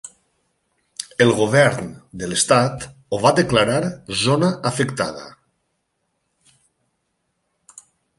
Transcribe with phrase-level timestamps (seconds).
[1.25, 1.91] El Govern
[2.21, 3.81] de l'Estat ho va declarar
[4.23, 5.29] zona afectada.